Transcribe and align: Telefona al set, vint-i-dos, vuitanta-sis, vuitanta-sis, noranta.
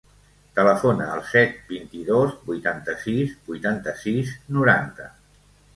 Telefona 0.59 1.09
al 1.15 1.21
set, 1.33 1.59
vint-i-dos, 1.73 2.33
vuitanta-sis, 2.49 3.39
vuitanta-sis, 3.53 4.35
noranta. 4.59 5.13